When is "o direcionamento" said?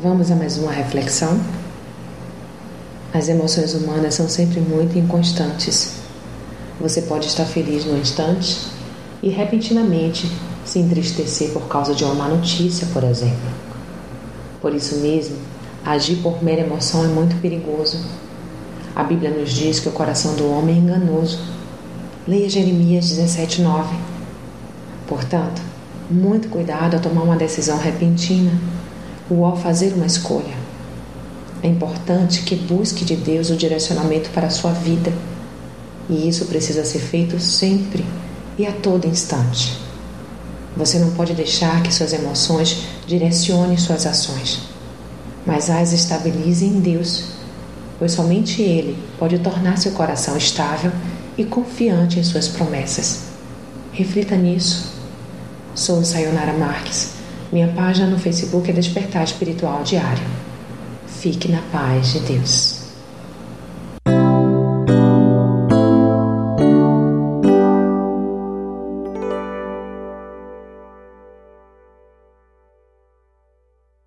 33.50-34.30